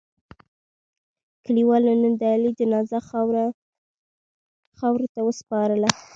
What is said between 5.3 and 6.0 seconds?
سپارله.